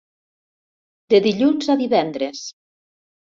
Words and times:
De 1.15 1.19
dilluns 1.27 1.69
a 1.75 1.77
divendres. 1.83 2.43